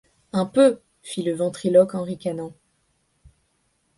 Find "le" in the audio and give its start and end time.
1.21-1.35